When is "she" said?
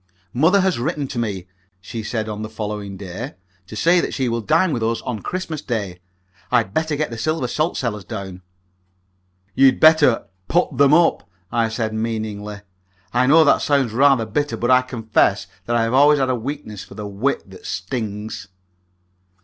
1.79-2.01, 4.15-4.27